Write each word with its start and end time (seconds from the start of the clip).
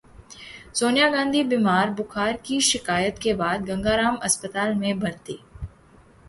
सोनिया 0.75 1.09
गांधी 1.09 1.43
बीमार, 1.43 1.89
बुखार 1.89 2.37
की 2.45 2.59
शिकायत 2.61 3.19
के 3.21 3.33
बाद 3.43 3.65
गंगाराम 3.65 4.15
अस्पताल 4.23 4.73
में 4.75 4.99
भर्ती 4.99 5.39